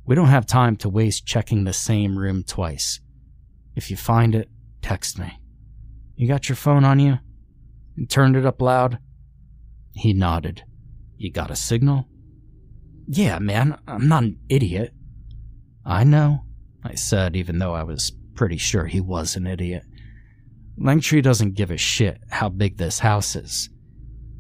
We 0.07 0.15
don't 0.15 0.29
have 0.29 0.47
time 0.47 0.77
to 0.77 0.89
waste 0.89 1.27
checking 1.27 1.65
the 1.65 1.75
same 1.75 2.19
room 2.19 2.43
twice. 2.43 3.01
If 3.77 3.91
you 3.91 3.97
find 3.97 4.35
it, 4.35 4.49
text 4.81 5.19
me. 5.19 5.39
You 6.17 6.27
got 6.27 6.49
your 6.49 6.57
phone 6.57 6.85
on 6.85 6.99
you? 6.99 7.19
And 7.97 8.09
turned 8.09 8.37
it 8.37 8.47
up 8.47 8.63
loud? 8.63 8.99
He 9.95 10.15
nodded. 10.15 10.63
You 11.19 11.31
got 11.31 11.51
a 11.51 11.57
signal? 11.57 12.09
Yeah, 13.07 13.39
man, 13.39 13.79
I'm 13.87 14.09
not 14.09 14.23
an 14.23 14.39
idiot. 14.49 14.93
I 15.85 16.05
know, 16.05 16.45
I 16.85 16.95
said, 16.95 17.37
even 17.37 17.59
though 17.59 17.75
I 17.75 17.83
was 17.83 18.13
pretty 18.35 18.57
sure 18.57 18.87
he 18.87 19.01
was 19.01 19.37
an 19.37 19.47
idiot. 19.47 19.85
Langtree 20.79 21.23
doesn't 21.23 21.55
give 21.55 21.71
a 21.71 21.77
shit 21.77 22.19
how 22.31 22.49
big 22.49 22.77
this 22.77 23.01
house 23.01 23.35
is. 23.35 23.69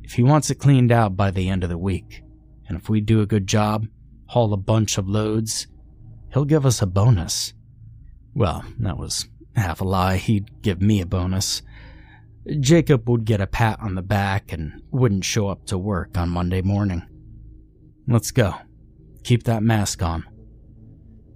If 0.08 0.14
he 0.14 0.22
wants 0.22 0.48
it 0.48 0.54
cleaned 0.54 0.90
out 0.90 1.18
by 1.18 1.30
the 1.30 1.50
end 1.50 1.64
of 1.64 1.68
the 1.68 1.76
week, 1.76 2.22
and 2.66 2.78
if 2.78 2.88
we 2.88 3.02
do 3.02 3.20
a 3.20 3.26
good 3.26 3.46
job, 3.46 3.86
haul 4.28 4.54
a 4.54 4.56
bunch 4.56 4.96
of 4.96 5.06
loads, 5.06 5.66
he'll 6.32 6.46
give 6.46 6.64
us 6.64 6.80
a 6.80 6.86
bonus. 6.86 7.52
Well, 8.32 8.64
that 8.78 8.96
was 8.96 9.28
half 9.54 9.82
a 9.82 9.84
lie. 9.84 10.16
He'd 10.16 10.62
give 10.62 10.80
me 10.80 11.02
a 11.02 11.06
bonus. 11.06 11.60
Jacob 12.58 13.06
would 13.06 13.26
get 13.26 13.42
a 13.42 13.46
pat 13.46 13.80
on 13.80 13.96
the 13.96 14.02
back 14.02 14.50
and 14.50 14.80
wouldn't 14.90 15.26
show 15.26 15.48
up 15.48 15.66
to 15.66 15.76
work 15.76 16.16
on 16.16 16.30
Monday 16.30 16.62
morning. 16.62 17.02
Let's 18.06 18.30
go. 18.30 18.54
Keep 19.24 19.42
that 19.42 19.62
mask 19.62 20.02
on. 20.02 20.24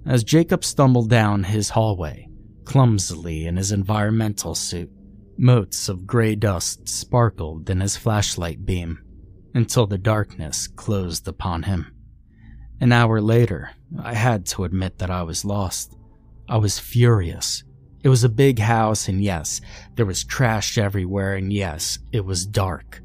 As 0.07 0.25
Jacob 0.25 0.65
stumbled 0.65 1.11
down 1.11 1.45
his 1.45 1.69
hallway, 1.69 2.27
clumsily 2.65 3.45
in 3.45 3.59
his 3.59 3.71
environmental 3.71 4.55
suit, 4.55 4.91
motes 5.39 5.89
of 5.89 6.07
gray 6.07 6.35
dust 6.35 6.89
sparkled 6.89 7.69
in 7.71 7.81
his 7.81 7.97
flashlight 7.97 8.65
beam 8.65 9.03
until 9.55 9.87
the 9.87 9.99
darkness 9.99 10.67
closed 10.67 11.29
upon 11.29 11.65
him. 11.65 11.95
An 12.81 12.93
hour 12.93 13.21
later, 13.21 13.71
I 14.03 14.15
had 14.15 14.47
to 14.47 14.65
admit 14.65 14.99
that 14.99 15.11
I 15.11 15.23
was 15.23 15.45
lost. 15.45 15.97
I 16.49 16.57
was 16.57 16.79
furious 16.79 17.65
it 18.03 18.09
was 18.09 18.25
a 18.25 18.29
big 18.29 18.59
house, 18.59 19.07
and 19.07 19.23
yes, 19.23 19.61
there 19.95 20.07
was 20.07 20.25
trash 20.25 20.77
everywhere, 20.77 21.37
and 21.37 21.53
yes, 21.53 22.01
it 22.11 22.25
was 22.25 22.47
dark. 22.47 23.01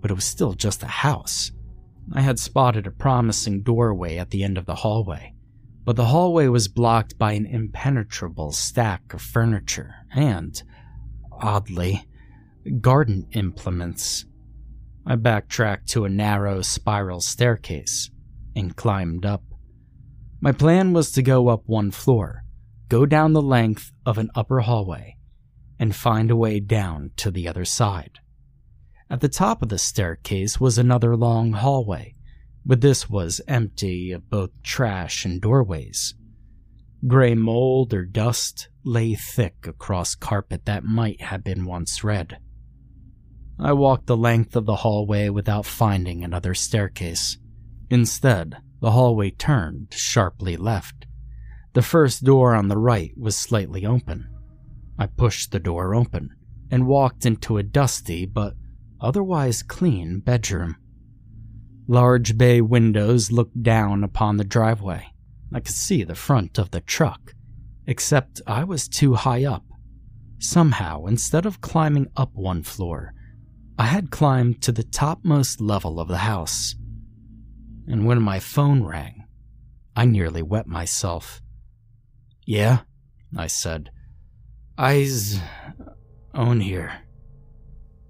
But 0.00 0.12
it 0.12 0.14
was 0.14 0.24
still 0.24 0.52
just 0.52 0.84
a 0.84 0.86
house. 0.86 1.50
I 2.12 2.20
had 2.20 2.38
spotted 2.38 2.86
a 2.86 2.92
promising 2.92 3.62
doorway 3.62 4.18
at 4.18 4.30
the 4.30 4.44
end 4.44 4.56
of 4.56 4.66
the 4.66 4.76
hallway, 4.76 5.34
but 5.84 5.96
the 5.96 6.04
hallway 6.06 6.46
was 6.46 6.68
blocked 6.68 7.18
by 7.18 7.32
an 7.32 7.46
impenetrable 7.46 8.52
stack 8.52 9.12
of 9.12 9.20
furniture 9.20 9.96
and, 10.14 10.62
oddly, 11.40 12.06
garden 12.80 13.28
implements. 13.32 14.24
I 15.06 15.16
backtracked 15.16 15.88
to 15.90 16.04
a 16.04 16.10
narrow 16.10 16.62
spiral 16.62 17.20
staircase 17.20 18.10
and 18.54 18.76
climbed 18.76 19.24
up. 19.24 19.42
My 20.40 20.52
plan 20.52 20.92
was 20.92 21.12
to 21.12 21.22
go 21.22 21.48
up 21.48 21.62
one 21.66 21.90
floor 21.90 22.42
go 22.88 23.04
down 23.04 23.32
the 23.32 23.42
length 23.42 23.92
of 24.04 24.18
an 24.18 24.30
upper 24.34 24.60
hallway 24.60 25.16
and 25.78 25.94
find 25.94 26.30
a 26.30 26.36
way 26.36 26.60
down 26.60 27.10
to 27.16 27.30
the 27.30 27.48
other 27.48 27.64
side. 27.64 28.18
At 29.10 29.20
the 29.20 29.28
top 29.28 29.62
of 29.62 29.68
the 29.68 29.78
staircase 29.78 30.60
was 30.60 30.78
another 30.78 31.16
long 31.16 31.52
hallway, 31.52 32.14
but 32.64 32.80
this 32.80 33.08
was 33.08 33.40
empty 33.46 34.12
of 34.12 34.30
both 34.30 34.50
trash 34.62 35.24
and 35.24 35.40
doorways. 35.40 36.14
Gray 37.06 37.34
mold 37.34 37.92
or 37.92 38.04
dust 38.04 38.68
lay 38.84 39.14
thick 39.14 39.66
across 39.66 40.14
carpet 40.14 40.64
that 40.66 40.84
might 40.84 41.20
have 41.20 41.42
been 41.42 41.64
once 41.64 42.04
red. 42.04 42.38
I 43.58 43.72
walked 43.72 44.06
the 44.06 44.16
length 44.16 44.54
of 44.54 44.66
the 44.66 44.76
hallway 44.76 45.28
without 45.28 45.66
finding 45.66 46.22
another 46.22 46.54
staircase. 46.54 47.38
Instead, 47.90 48.58
the 48.80 48.92
hallway 48.92 49.30
turned 49.30 49.94
sharply 49.94 50.56
left 50.56 51.06
the 51.76 51.82
first 51.82 52.24
door 52.24 52.54
on 52.54 52.68
the 52.68 52.78
right 52.78 53.12
was 53.18 53.36
slightly 53.36 53.84
open. 53.84 54.30
I 54.98 55.04
pushed 55.04 55.52
the 55.52 55.60
door 55.60 55.94
open 55.94 56.30
and 56.70 56.86
walked 56.86 57.26
into 57.26 57.58
a 57.58 57.62
dusty 57.62 58.24
but 58.24 58.54
otherwise 58.98 59.62
clean 59.62 60.20
bedroom. 60.20 60.76
Large 61.86 62.38
bay 62.38 62.62
windows 62.62 63.30
looked 63.30 63.62
down 63.62 64.04
upon 64.04 64.38
the 64.38 64.44
driveway. 64.44 65.08
I 65.52 65.60
could 65.60 65.74
see 65.74 66.04
the 66.04 66.14
front 66.14 66.58
of 66.58 66.70
the 66.70 66.80
truck, 66.80 67.34
except 67.86 68.40
I 68.46 68.64
was 68.64 68.88
too 68.88 69.14
high 69.14 69.44
up. 69.44 69.64
Somehow, 70.38 71.06
instead 71.06 71.46
of 71.46 71.60
climbing 71.60 72.08
up 72.16 72.30
one 72.34 72.62
floor, 72.62 73.14
I 73.78 73.86
had 73.86 74.10
climbed 74.10 74.62
to 74.62 74.72
the 74.72 74.82
topmost 74.82 75.60
level 75.60 76.00
of 76.00 76.08
the 76.08 76.18
house. 76.18 76.74
And 77.86 78.06
when 78.06 78.22
my 78.22 78.40
phone 78.40 78.82
rang, 78.84 79.24
I 79.94 80.04
nearly 80.04 80.42
wet 80.42 80.66
myself. 80.66 81.40
Yeah, 82.44 82.80
I 83.36 83.46
said. 83.46 83.90
I's 84.76 85.40
own 86.34 86.60
here. 86.60 87.02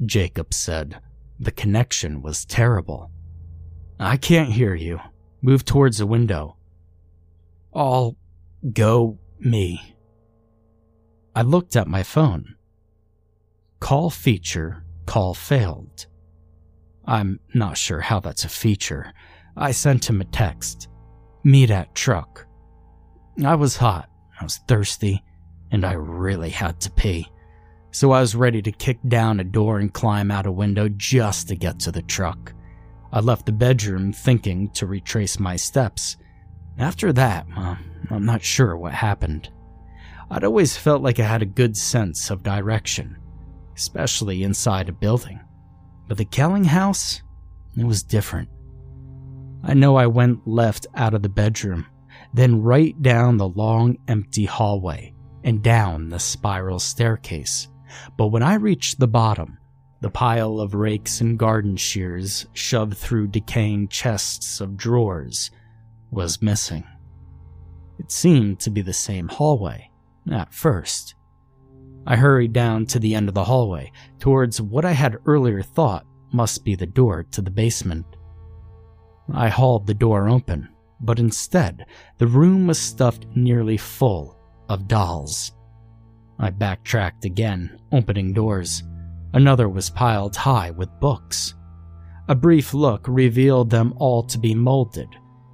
Jacob 0.04 0.52
said. 0.52 1.00
The 1.38 1.52
connection 1.52 2.22
was 2.22 2.44
terrible. 2.44 3.10
I 4.00 4.16
can't 4.16 4.52
hear 4.52 4.74
you, 4.74 5.00
moved 5.42 5.66
towards 5.66 5.98
the 5.98 6.06
window. 6.06 6.55
All 7.76 8.16
go 8.72 9.18
me. 9.38 9.96
I 11.34 11.42
looked 11.42 11.76
at 11.76 11.86
my 11.86 12.02
phone. 12.02 12.54
Call 13.80 14.08
feature, 14.08 14.82
call 15.04 15.34
failed. 15.34 16.06
I'm 17.04 17.38
not 17.52 17.76
sure 17.76 18.00
how 18.00 18.20
that's 18.20 18.46
a 18.46 18.48
feature. 18.48 19.12
I 19.58 19.72
sent 19.72 20.08
him 20.08 20.22
a 20.22 20.24
text. 20.24 20.88
Meet 21.44 21.70
at 21.70 21.94
truck. 21.94 22.46
I 23.44 23.54
was 23.56 23.76
hot, 23.76 24.08
I 24.40 24.44
was 24.44 24.56
thirsty, 24.66 25.22
and 25.70 25.84
I 25.84 25.92
really 25.92 26.48
had 26.48 26.80
to 26.80 26.90
pee. 26.90 27.30
So 27.90 28.10
I 28.12 28.22
was 28.22 28.34
ready 28.34 28.62
to 28.62 28.72
kick 28.72 29.00
down 29.06 29.38
a 29.38 29.44
door 29.44 29.80
and 29.80 29.92
climb 29.92 30.30
out 30.30 30.46
a 30.46 30.50
window 30.50 30.88
just 30.88 31.48
to 31.48 31.54
get 31.56 31.78
to 31.80 31.92
the 31.92 32.00
truck. 32.00 32.54
I 33.12 33.20
left 33.20 33.44
the 33.44 33.52
bedroom 33.52 34.14
thinking 34.14 34.70
to 34.70 34.86
retrace 34.86 35.38
my 35.38 35.56
steps. 35.56 36.16
After 36.78 37.12
that, 37.14 37.46
I'm 38.10 38.26
not 38.26 38.42
sure 38.42 38.76
what 38.76 38.92
happened. 38.92 39.50
I'd 40.30 40.44
always 40.44 40.76
felt 40.76 41.02
like 41.02 41.18
I 41.18 41.24
had 41.24 41.42
a 41.42 41.46
good 41.46 41.76
sense 41.76 42.30
of 42.30 42.42
direction, 42.42 43.16
especially 43.74 44.42
inside 44.42 44.88
a 44.88 44.92
building. 44.92 45.40
But 46.08 46.18
the 46.18 46.24
Kelling 46.24 46.64
house, 46.64 47.22
it 47.76 47.84
was 47.84 48.02
different. 48.02 48.48
I 49.62 49.74
know 49.74 49.96
I 49.96 50.06
went 50.06 50.46
left 50.46 50.86
out 50.94 51.14
of 51.14 51.22
the 51.22 51.28
bedroom, 51.28 51.86
then 52.34 52.62
right 52.62 53.00
down 53.00 53.36
the 53.36 53.48
long 53.48 53.96
empty 54.06 54.44
hallway 54.44 55.14
and 55.44 55.62
down 55.62 56.10
the 56.10 56.18
spiral 56.18 56.78
staircase. 56.78 57.68
But 58.18 58.28
when 58.28 58.42
I 58.42 58.54
reached 58.54 58.98
the 58.98 59.08
bottom, 59.08 59.58
the 60.00 60.10
pile 60.10 60.60
of 60.60 60.74
rakes 60.74 61.20
and 61.20 61.38
garden 61.38 61.76
shears 61.76 62.46
shoved 62.52 62.96
through 62.96 63.28
decaying 63.28 63.88
chests 63.88 64.60
of 64.60 64.76
drawers 64.76 65.50
was 66.16 66.42
missing. 66.42 66.84
It 67.98 68.10
seemed 68.10 68.58
to 68.60 68.70
be 68.70 68.82
the 68.82 68.92
same 68.92 69.28
hallway, 69.28 69.90
at 70.32 70.52
first. 70.52 71.14
I 72.06 72.16
hurried 72.16 72.52
down 72.52 72.86
to 72.86 72.98
the 72.98 73.14
end 73.14 73.28
of 73.28 73.34
the 73.34 73.44
hallway, 73.44 73.92
towards 74.18 74.60
what 74.60 74.84
I 74.84 74.92
had 74.92 75.18
earlier 75.26 75.62
thought 75.62 76.06
must 76.32 76.64
be 76.64 76.74
the 76.74 76.86
door 76.86 77.24
to 77.32 77.42
the 77.42 77.50
basement. 77.50 78.06
I 79.32 79.48
hauled 79.48 79.86
the 79.86 79.94
door 79.94 80.28
open, 80.28 80.68
but 81.00 81.18
instead, 81.18 81.86
the 82.18 82.26
room 82.26 82.66
was 82.66 82.78
stuffed 82.78 83.26
nearly 83.34 83.76
full 83.76 84.38
of 84.68 84.88
dolls. 84.88 85.52
I 86.38 86.50
backtracked 86.50 87.24
again, 87.24 87.80
opening 87.92 88.32
doors. 88.32 88.82
Another 89.32 89.68
was 89.68 89.90
piled 89.90 90.36
high 90.36 90.70
with 90.70 91.00
books. 91.00 91.54
A 92.28 92.34
brief 92.34 92.74
look 92.74 93.06
revealed 93.08 93.70
them 93.70 93.94
all 93.96 94.22
to 94.24 94.38
be 94.38 94.54
molded, 94.54 95.08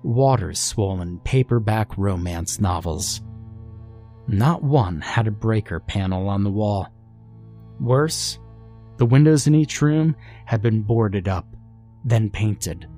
water 0.05 0.53
swollen 0.55 1.19
paperback 1.21 1.97
romance 1.97 2.61
novels. 2.61 3.21
Not 4.29 4.63
one 4.63 5.01
had 5.01 5.27
a 5.27 5.33
breaker 5.33 5.81
panel 5.81 6.29
on 6.29 6.45
the 6.45 6.51
wall. 6.51 6.89
Worse, 7.81 8.39
the 8.97 9.07
windows 9.07 9.47
in 9.47 9.55
each 9.55 9.83
room 9.83 10.15
had 10.45 10.63
been 10.63 10.83
boarded 10.83 11.29
up, 11.29 11.47
then 12.05 12.31
painted. 12.31 12.89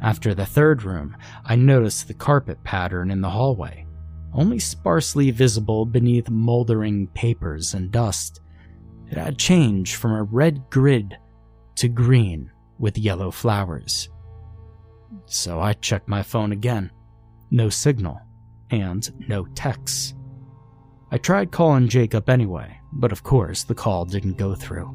After 0.00 0.34
the 0.34 0.46
third 0.46 0.82
room, 0.82 1.16
I 1.44 1.56
noticed 1.56 2.06
the 2.06 2.14
carpet 2.14 2.62
pattern 2.64 3.10
in 3.10 3.20
the 3.20 3.30
hallway, 3.30 3.86
only 4.32 4.58
sparsely 4.58 5.30
visible 5.30 5.86
beneath 5.86 6.30
moldering 6.30 7.08
papers 7.08 7.74
and 7.74 7.90
dust. 7.90 8.40
It 9.10 9.16
had 9.16 9.38
changed 9.38 9.96
from 9.96 10.12
a 10.12 10.22
red 10.22 10.68
grid 10.70 11.16
to 11.76 11.88
green 11.88 12.50
with 12.78 12.98
yellow 12.98 13.30
flowers. 13.30 14.08
So 15.26 15.60
I 15.60 15.72
checked 15.74 16.08
my 16.08 16.22
phone 16.22 16.52
again. 16.52 16.90
No 17.50 17.68
signal, 17.68 18.20
and 18.70 19.28
no 19.28 19.46
texts. 19.54 20.14
I 21.10 21.18
tried 21.18 21.50
calling 21.50 21.88
Jacob 21.88 22.28
anyway, 22.28 22.78
but 22.92 23.12
of 23.12 23.22
course 23.22 23.64
the 23.64 23.74
call 23.74 24.04
didn't 24.04 24.36
go 24.36 24.54
through. 24.54 24.94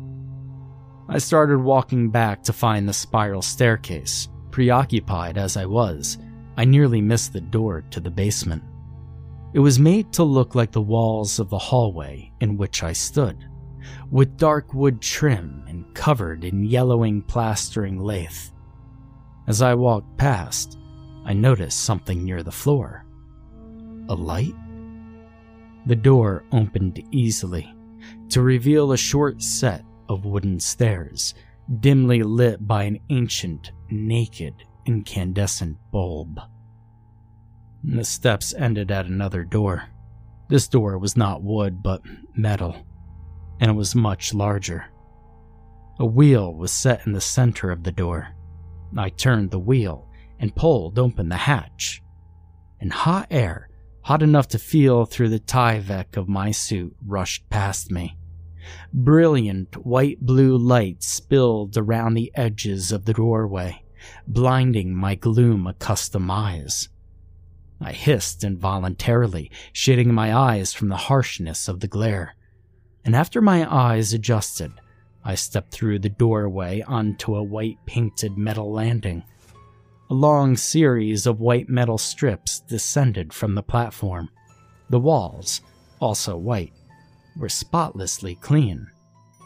I 1.10 1.18
started 1.18 1.58
walking 1.58 2.10
back 2.12 2.44
to 2.44 2.54
find 2.54 2.88
the 2.88 2.94
spiral 2.94 3.42
staircase. 3.42 4.30
Preoccupied 4.52 5.38
as 5.38 5.58
I 5.58 5.66
was, 5.66 6.20
I 6.56 6.66
nearly 6.66 7.02
missed 7.02 7.34
the 7.34 7.42
door 7.42 7.84
to 7.90 8.00
the 8.00 8.12
basement. 8.12 8.64
It 9.54 9.60
was 9.60 9.80
made 9.80 10.14
to 10.14 10.24
look 10.24 10.56
like 10.56 10.72
the 10.72 10.82
walls 10.82 11.40
of 11.40 11.50
the 11.50 11.58
hallway 11.58 12.32
in 12.40 12.58
which 12.58 12.84
I 12.84 12.94
stood, 12.94 13.50
with 14.12 14.38
dark 14.38 14.74
wood 14.74 15.02
trim 15.02 15.64
and 15.68 15.94
covered 15.96 16.44
in 16.44 16.64
yellowing 16.64 17.24
plastering 17.24 18.00
lath. 18.00 18.53
As 19.48 19.62
I 19.62 19.74
walked 19.74 20.18
past, 20.18 20.78
I 21.26 21.34
noticed 21.34 21.82
something 21.82 22.24
near 22.24 22.44
the 22.44 22.52
floor. 22.52 23.06
A 24.10 24.16
light? 24.16 24.56
The 25.86 25.96
door 25.96 26.46
opened 26.52 27.06
easily 27.12 27.74
to 28.30 28.42
reveal 28.42 28.92
a 28.92 28.98
short 28.98 29.42
set 29.42 29.84
of 30.08 30.26
wooden 30.26 30.60
stairs, 30.60 31.34
dimly 31.80 32.24
lit 32.24 32.66
by 32.66 32.84
an 32.84 33.00
ancient, 33.10 33.72
naked, 33.90 34.54
incandescent 34.86 35.78
bulb. 35.92 36.40
The 37.84 38.06
steps 38.06 38.54
ended 38.54 38.92
at 38.92 39.08
another 39.08 39.44
door. 39.44 39.84
This 40.48 40.68
door 40.68 40.98
was 40.98 41.18
not 41.18 41.44
wood, 41.44 41.84
but 41.84 42.02
metal, 42.34 42.76
and 43.60 43.72
it 43.72 43.76
was 43.76 43.96
much 43.96 44.34
larger. 44.34 44.86
A 46.00 46.06
wheel 46.06 46.54
was 46.54 46.72
set 46.72 47.06
in 47.06 47.12
the 47.12 47.22
center 47.22 47.72
of 47.72 47.84
the 47.84 47.92
door. 47.92 48.30
I 48.98 49.10
turned 49.10 49.52
the 49.52 49.60
wheel 49.60 50.10
and 50.40 50.56
pulled 50.56 51.00
open 51.00 51.30
the 51.30 51.36
hatch, 51.36 52.02
and 52.80 52.92
hot 52.92 53.28
air 53.32 53.70
hot 54.04 54.22
enough 54.22 54.50
to 54.50 54.60
feel 54.60 55.06
through 55.06 55.30
the 55.30 55.40
Tyvek 55.40 56.18
of 56.18 56.28
my 56.28 56.52
suit, 56.52 56.96
rushed 57.06 57.50
past 57.50 57.90
me. 57.90 58.18
Brilliant 58.94 59.86
white 59.86 60.20
blue 60.22 60.58
light 60.58 61.04
spilled 61.04 61.78
around 61.78 62.14
the 62.14 62.32
edges 62.36 62.92
of 62.92 63.06
the 63.06 63.14
doorway, 63.14 63.84
blinding 64.28 64.94
my 64.94 65.16
gloom 65.16 65.66
accustomed 65.68 66.30
eyes. 66.30 66.90
I 67.80 67.94
hissed 67.94 68.44
involuntarily, 68.44 69.52
shading 69.72 70.14
my 70.14 70.36
eyes 70.36 70.74
from 70.74 70.90
the 70.90 70.98
harshness 70.98 71.68
of 71.68 71.80
the 71.80 71.88
glare. 71.88 72.36
And 73.06 73.16
after 73.16 73.42
my 73.42 73.66
eyes 73.70 74.14
adjusted, 74.14 74.72
I 75.26 75.36
stepped 75.36 75.72
through 75.72 76.00
the 76.00 76.10
doorway 76.10 76.82
onto 76.82 77.36
a 77.36 77.44
white 77.44 77.78
painted 77.86 78.38
metal 78.38 78.72
landing. 78.72 79.24
A 80.10 80.14
long 80.14 80.58
series 80.58 81.26
of 81.26 81.40
white 81.40 81.70
metal 81.70 81.98
strips 81.98 82.60
descended 82.60 83.32
from 83.34 83.56
the 83.56 83.64
platform. 83.64 84.30
The 84.90 85.00
walls, 85.00 85.62
also 86.00 86.36
white, 86.38 86.74
were 87.38 87.50
spotlessly 87.50 88.36
clean, 88.36 88.88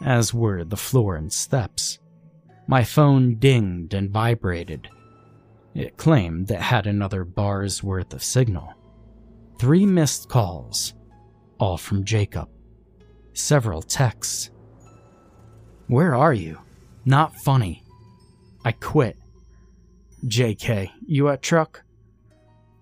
as 0.04 0.34
were 0.34 0.64
the 0.64 0.76
floor 0.76 1.16
and 1.16 1.32
steps. 1.32 1.98
My 2.66 2.84
phone 2.84 3.36
dinged 3.36 3.94
and 3.94 4.10
vibrated. 4.10 4.88
It 5.74 5.96
claimed 5.96 6.50
it 6.50 6.60
had 6.60 6.86
another 6.86 7.24
bar's 7.24 7.82
worth 7.82 8.12
of 8.12 8.22
signal. 8.22 8.74
Three 9.58 9.86
missed 9.86 10.28
calls, 10.28 10.94
all 11.58 11.78
from 11.78 12.04
Jacob. 12.04 12.48
Several 13.32 13.80
texts. 13.80 14.50
Where 15.88 16.14
are 16.14 16.34
you? 16.34 16.58
Not 17.04 17.34
funny. 17.36 17.82
I 18.64 18.72
quit 18.72 19.16
JK, 20.26 20.90
you 21.06 21.28
at 21.28 21.42
truck? 21.42 21.82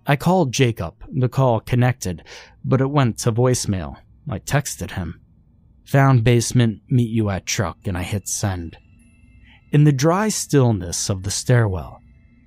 I 0.06 0.16
called 0.16 0.52
Jacob. 0.52 0.94
The 1.08 1.28
call 1.28 1.60
connected, 1.60 2.22
but 2.64 2.80
it 2.80 2.90
went 2.90 3.18
to 3.18 3.32
voicemail. 3.32 3.96
I 4.28 4.38
texted 4.38 4.92
him. 4.92 5.20
Found 5.86 6.24
basement, 6.24 6.80
meet 6.88 7.10
you 7.10 7.30
at 7.30 7.46
truck, 7.46 7.78
and 7.86 7.96
I 7.96 8.02
hit 8.02 8.26
send. 8.26 8.76
In 9.70 9.84
the 9.84 9.92
dry 9.92 10.28
stillness 10.28 11.08
of 11.08 11.22
the 11.22 11.30
stairwell, 11.30 12.00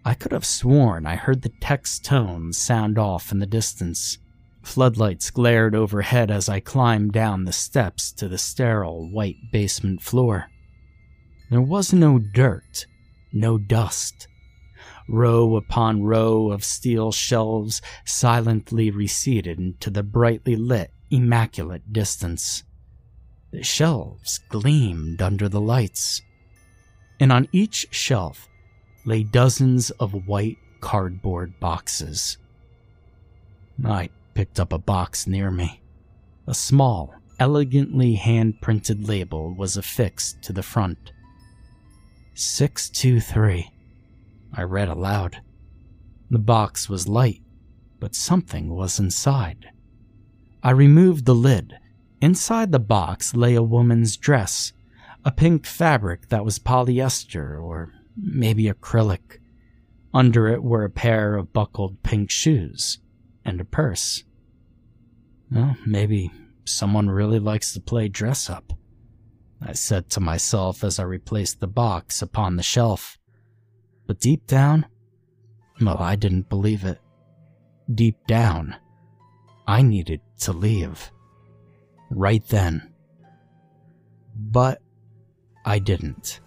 I 0.03 0.13
could 0.13 0.31
have 0.31 0.45
sworn 0.45 1.05
I 1.05 1.15
heard 1.15 1.41
the 1.41 1.53
text 1.61 2.03
tone 2.03 2.51
sound 2.51 2.97
off 2.97 3.31
in 3.31 3.39
the 3.39 3.45
distance. 3.45 4.17
Floodlights 4.61 5.31
glared 5.31 5.75
overhead 5.75 6.29
as 6.29 6.49
I 6.49 6.59
climbed 6.59 7.11
down 7.11 7.45
the 7.45 7.53
steps 7.53 8.11
to 8.13 8.27
the 8.27 8.37
sterile 8.37 9.09
white 9.09 9.51
basement 9.51 10.01
floor. 10.01 10.49
There 11.49 11.61
was 11.61 11.91
no 11.91 12.19
dirt, 12.19 12.85
no 13.33 13.57
dust, 13.57 14.27
Row 15.07 15.55
upon 15.55 16.03
row 16.03 16.51
of 16.51 16.63
steel 16.63 17.11
shelves 17.11 17.81
silently 18.05 18.91
receded 18.91 19.57
into 19.57 19.89
the 19.89 20.03
brightly 20.03 20.55
lit, 20.55 20.91
immaculate 21.09 21.91
distance. 21.91 22.63
The 23.51 23.63
shelves 23.63 24.39
gleamed 24.49 25.19
under 25.19 25.49
the 25.49 25.59
lights, 25.59 26.21
and 27.19 27.31
on 27.31 27.47
each 27.51 27.87
shelf 27.89 28.47
lay 29.03 29.23
dozens 29.23 29.89
of 29.91 30.27
white 30.27 30.57
cardboard 30.79 31.59
boxes. 31.59 32.37
I 33.83 34.11
picked 34.39 34.57
up 34.57 34.71
a 34.71 34.77
box 34.77 35.27
near 35.27 35.51
me. 35.51 35.81
A 36.47 36.53
small, 36.53 37.13
elegantly 37.41 38.13
hand 38.13 38.53
printed 38.61 39.05
label 39.05 39.53
was 39.53 39.75
affixed 39.75 40.41
to 40.41 40.53
the 40.53 40.63
front 40.63 41.11
623. 42.35 43.69
I 44.53 44.61
read 44.61 44.87
aloud. 44.87 45.41
The 46.29 46.39
box 46.39 46.87
was 46.87 47.05
light, 47.05 47.41
but 47.99 48.15
something 48.15 48.73
was 48.73 48.97
inside. 48.97 49.71
I 50.63 50.71
removed 50.71 51.25
the 51.25 51.35
lid. 51.35 51.77
Inside 52.21 52.71
the 52.71 52.79
box 52.79 53.35
lay 53.35 53.55
a 53.55 53.61
woman's 53.61 54.15
dress, 54.15 54.71
a 55.25 55.31
pink 55.31 55.65
fabric 55.65 56.29
that 56.29 56.45
was 56.45 56.59
polyester 56.59 57.61
or 57.61 57.91
maybe 58.15 58.71
acrylic. 58.71 59.41
Under 60.13 60.47
it 60.47 60.63
were 60.63 60.85
a 60.85 60.89
pair 60.89 61.35
of 61.35 61.51
buckled 61.51 62.03
pink 62.03 62.31
shoes 62.31 62.99
and 63.43 63.59
a 63.59 63.65
purse. 63.65 64.23
Well, 65.51 65.75
maybe 65.85 66.31
someone 66.65 67.09
really 67.09 67.39
likes 67.39 67.73
to 67.73 67.81
play 67.81 68.07
dress 68.07 68.49
up. 68.49 68.73
I 69.61 69.73
said 69.73 70.09
to 70.11 70.19
myself 70.19 70.83
as 70.83 70.99
I 70.99 71.03
replaced 71.03 71.59
the 71.59 71.67
box 71.67 72.21
upon 72.21 72.55
the 72.55 72.63
shelf. 72.63 73.17
But 74.07 74.19
deep 74.19 74.47
down, 74.47 74.85
well, 75.81 75.97
I 75.97 76.15
didn't 76.15 76.49
believe 76.49 76.83
it. 76.85 76.99
Deep 77.93 78.15
down, 78.27 78.75
I 79.67 79.81
needed 79.81 80.21
to 80.41 80.53
leave. 80.53 81.11
Right 82.09 82.45
then. 82.47 82.93
But 84.35 84.81
I 85.65 85.79
didn't. 85.79 86.39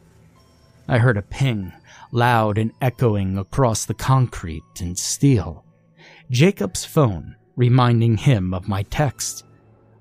I 0.88 0.98
heard 0.98 1.16
a 1.16 1.22
ping, 1.22 1.72
loud 2.10 2.58
and 2.58 2.72
echoing 2.80 3.38
across 3.38 3.84
the 3.84 3.94
concrete 3.94 4.80
and 4.80 4.98
steel. 4.98 5.64
Jacob's 6.30 6.84
phone, 6.84 7.36
reminding 7.56 8.16
him 8.18 8.54
of 8.54 8.68
my 8.68 8.82
text. 8.84 9.44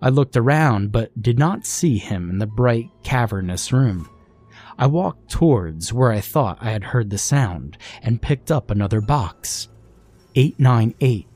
I 0.02 0.10
looked 0.10 0.36
around 0.36 0.92
but 0.92 1.22
did 1.22 1.38
not 1.38 1.66
see 1.66 1.98
him 1.98 2.30
in 2.30 2.40
the 2.40 2.48
bright, 2.48 2.90
cavernous 3.04 3.72
room. 3.72 4.10
I 4.78 4.88
walked 4.88 5.30
towards 5.30 5.94
where 5.94 6.12
I 6.12 6.22
thought 6.22 6.58
I 6.60 6.72
had 6.72 6.86
heard 6.86 7.10
the 7.10 7.18
sound 7.18 7.78
and 8.02 8.22
picked 8.22 8.52
up 8.52 8.72
another 8.72 9.02
box. 9.02 9.68
898. 10.36 11.28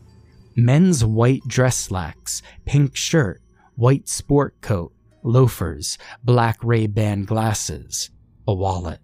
Men's 0.55 1.03
white 1.03 1.43
dress 1.47 1.77
slacks, 1.77 2.41
pink 2.65 2.95
shirt, 2.95 3.41
white 3.75 4.07
sport 4.07 4.61
coat, 4.61 4.93
loafers, 5.21 5.97
black 6.23 6.57
Ray-Ban 6.63 7.25
glasses, 7.25 8.09
a 8.47 8.53
wallet. 8.53 8.99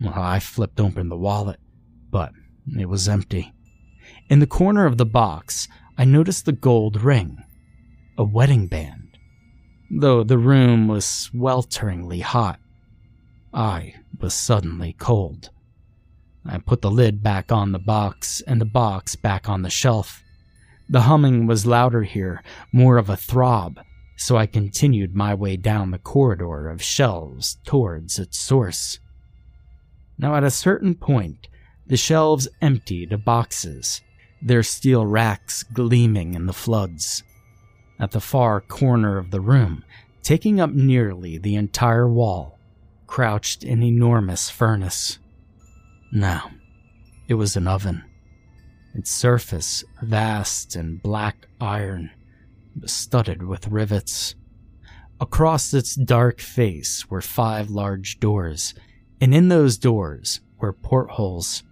Well, 0.00 0.12
I 0.14 0.38
flipped 0.38 0.78
open 0.78 1.08
the 1.08 1.16
wallet, 1.16 1.58
but 2.10 2.32
it 2.78 2.86
was 2.86 3.08
empty. 3.08 3.52
In 4.28 4.40
the 4.40 4.46
corner 4.46 4.86
of 4.86 4.98
the 4.98 5.06
box, 5.06 5.66
I 5.98 6.04
noticed 6.04 6.44
the 6.44 6.52
gold 6.52 7.00
ring, 7.02 7.42
a 8.18 8.24
wedding 8.24 8.66
band. 8.66 9.16
Though 9.90 10.22
the 10.24 10.36
room 10.36 10.88
was 10.88 11.06
swelteringly 11.06 12.20
hot, 12.20 12.60
I 13.54 13.94
was 14.20 14.34
suddenly 14.34 14.94
cold. 14.98 15.50
I 16.44 16.58
put 16.58 16.82
the 16.82 16.90
lid 16.90 17.22
back 17.22 17.50
on 17.50 17.72
the 17.72 17.78
box 17.78 18.42
and 18.46 18.60
the 18.60 18.66
box 18.66 19.16
back 19.16 19.48
on 19.48 19.62
the 19.62 19.70
shelf. 19.70 20.22
The 20.88 21.02
humming 21.02 21.46
was 21.46 21.66
louder 21.66 22.02
here, 22.02 22.42
more 22.72 22.98
of 22.98 23.08
a 23.08 23.16
throb, 23.16 23.80
so 24.16 24.36
I 24.36 24.46
continued 24.46 25.14
my 25.14 25.34
way 25.34 25.56
down 25.56 25.90
the 25.90 25.98
corridor 25.98 26.68
of 26.68 26.82
shelves 26.82 27.56
towards 27.64 28.18
its 28.18 28.38
source. 28.38 28.98
Now, 30.18 30.34
at 30.34 30.44
a 30.44 30.50
certain 30.50 30.94
point, 30.94 31.48
the 31.86 31.96
shelves 31.96 32.48
emptied 32.60 33.12
of 33.12 33.24
boxes, 33.24 34.02
their 34.42 34.62
steel 34.62 35.06
racks 35.06 35.62
gleaming 35.62 36.34
in 36.34 36.46
the 36.46 36.52
floods. 36.52 37.22
At 37.98 38.10
the 38.10 38.20
far 38.20 38.60
corner 38.60 39.16
of 39.18 39.30
the 39.30 39.40
room, 39.40 39.84
taking 40.22 40.60
up 40.60 40.70
nearly 40.70 41.38
the 41.38 41.54
entire 41.54 42.08
wall, 42.08 42.58
crouched 43.06 43.64
an 43.64 43.82
enormous 43.82 44.50
furnace. 44.50 45.18
Now, 46.12 46.50
it 47.28 47.34
was 47.34 47.56
an 47.56 47.66
oven. 47.66 48.04
Its 48.94 49.10
surface 49.10 49.84
vast 50.02 50.76
and 50.76 51.02
black 51.02 51.48
iron, 51.60 52.10
studded 52.84 53.42
with 53.42 53.68
rivets. 53.68 54.34
Across 55.20 55.72
its 55.72 55.94
dark 55.94 56.40
face 56.40 57.08
were 57.08 57.22
five 57.22 57.70
large 57.70 58.20
doors, 58.20 58.74
and 59.20 59.34
in 59.34 59.48
those 59.48 59.78
doors 59.78 60.40
were 60.58 60.72
portholes. 60.72 61.62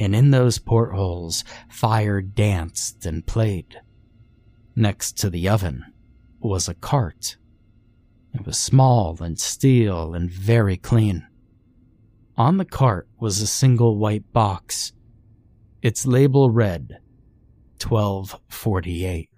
And 0.00 0.16
in 0.16 0.30
those 0.30 0.58
portholes, 0.58 1.44
fire 1.68 2.22
danced 2.22 3.04
and 3.04 3.26
played. 3.26 3.82
Next 4.74 5.18
to 5.18 5.28
the 5.28 5.46
oven 5.46 5.84
was 6.40 6.68
a 6.68 6.74
cart. 6.74 7.36
It 8.32 8.46
was 8.46 8.56
small 8.56 9.18
and 9.20 9.38
steel 9.38 10.14
and 10.14 10.30
very 10.30 10.78
clean. 10.78 11.26
On 12.38 12.56
the 12.56 12.64
cart 12.64 13.08
was 13.18 13.42
a 13.42 13.46
single 13.46 13.98
white 13.98 14.32
box. 14.32 14.94
Its 15.82 16.06
label 16.06 16.50
read 16.50 16.98
1248. 17.82 19.28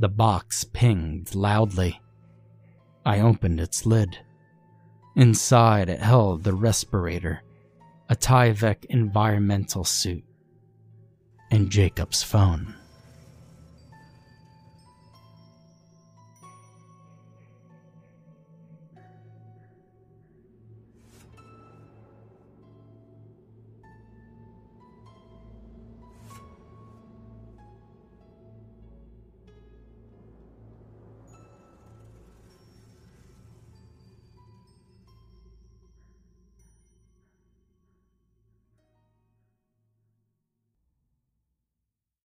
The 0.00 0.08
box 0.08 0.64
pinged 0.64 1.36
loudly. 1.36 2.00
I 3.06 3.20
opened 3.20 3.60
its 3.60 3.86
lid. 3.86 4.18
Inside, 5.14 5.88
it 5.88 6.00
held 6.00 6.42
the 6.42 6.54
respirator, 6.54 7.42
a 8.08 8.16
Tyvek 8.16 8.86
environmental 8.86 9.84
suit, 9.84 10.24
and 11.50 11.70
Jacob's 11.70 12.22
phone. 12.22 12.74